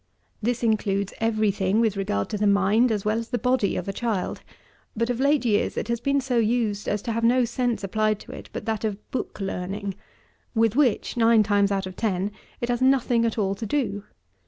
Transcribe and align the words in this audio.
This 0.41 0.63
includes 0.63 1.13
every 1.19 1.51
thing 1.51 1.79
with 1.79 1.95
regard 1.95 2.27
to 2.29 2.37
the 2.39 2.47
mind 2.47 2.91
as 2.91 3.05
well 3.05 3.19
as 3.19 3.29
the 3.29 3.37
body 3.37 3.75
of 3.75 3.87
a 3.87 3.93
child; 3.93 4.41
but, 4.95 5.11
of 5.11 5.19
late 5.19 5.45
years, 5.45 5.77
it 5.77 5.89
has 5.89 5.99
been 5.99 6.19
so 6.19 6.39
used 6.39 6.87
as 6.89 7.03
to 7.03 7.11
have 7.11 7.23
no 7.23 7.45
sense 7.45 7.83
applied 7.83 8.19
to 8.21 8.31
it 8.31 8.49
but 8.51 8.65
that 8.65 8.83
of 8.83 8.97
book 9.11 9.39
learning, 9.39 9.93
with 10.55 10.75
which, 10.75 11.17
nine 11.17 11.43
times 11.43 11.71
out 11.71 11.85
of 11.85 11.95
ten, 11.95 12.31
it 12.61 12.69
has 12.69 12.81
nothing 12.81 13.25
at 13.25 13.37
all 13.37 13.53
to 13.53 13.67
do. 13.67 14.03